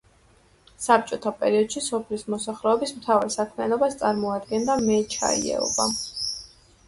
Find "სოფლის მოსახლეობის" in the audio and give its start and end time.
1.87-2.93